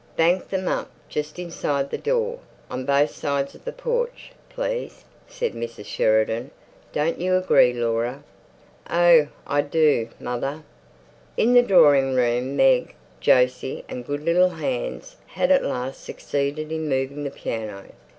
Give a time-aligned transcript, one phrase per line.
[0.15, 2.39] "Bank them up, just inside the door,
[2.71, 5.85] on both sides of the porch, please," said Mrs.
[5.85, 6.49] Sheridan.
[6.91, 8.23] "Don't you agree, Laura?"
[8.89, 10.63] "Oh, I do, mother."
[11.37, 16.89] In the drawing room Meg, Jose and good little Hans had at last succeeded in
[16.89, 17.83] moving the piano.